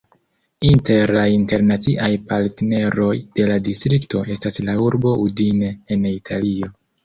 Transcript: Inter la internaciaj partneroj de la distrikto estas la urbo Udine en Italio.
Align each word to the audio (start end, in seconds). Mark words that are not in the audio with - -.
Inter 0.69 1.11
la 1.17 1.25
internaciaj 1.33 2.09
partneroj 2.31 3.11
de 3.37 3.47
la 3.53 3.61
distrikto 3.69 4.25
estas 4.37 4.61
la 4.69 4.79
urbo 4.89 5.15
Udine 5.29 5.75
en 5.97 6.13
Italio. 6.17 6.77